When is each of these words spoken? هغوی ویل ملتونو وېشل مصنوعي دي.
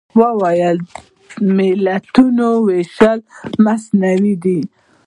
هغوی 0.15 0.59
ویل 0.63 0.79
ملتونو 1.57 2.47
وېشل 2.67 3.19
مصنوعي 3.65 4.33
دي. 4.43 4.59